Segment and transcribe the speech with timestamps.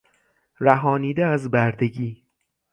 [0.59, 2.23] رهانیده از بردگی